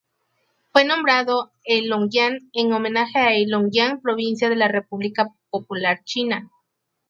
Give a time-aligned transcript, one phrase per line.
[0.71, 6.49] Fue nombrado Heilongjiang en homenaje a Heilongjiang provincia de la República Popular China.